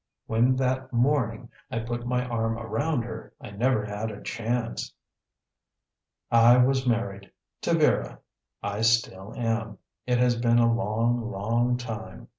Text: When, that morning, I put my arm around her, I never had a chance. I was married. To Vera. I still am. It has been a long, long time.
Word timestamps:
When, 0.25 0.55
that 0.55 0.91
morning, 0.91 1.49
I 1.69 1.77
put 1.77 2.07
my 2.07 2.25
arm 2.25 2.57
around 2.57 3.03
her, 3.03 3.33
I 3.39 3.51
never 3.51 3.85
had 3.85 4.09
a 4.09 4.23
chance. 4.23 4.91
I 6.31 6.57
was 6.57 6.87
married. 6.87 7.31
To 7.61 7.75
Vera. 7.75 8.17
I 8.63 8.81
still 8.81 9.35
am. 9.37 9.77
It 10.07 10.17
has 10.17 10.35
been 10.37 10.57
a 10.57 10.73
long, 10.73 11.29
long 11.29 11.77
time. 11.77 12.29